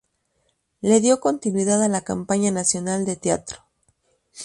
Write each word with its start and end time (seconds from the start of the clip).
Le 0.81 0.99
dio 0.99 1.19
continuidad 1.19 1.83
a 1.83 1.87
la 1.87 2.01
Compañía 2.03 2.49
Nacional 2.49 3.05
de 3.05 3.17
Teatro. 3.17 3.57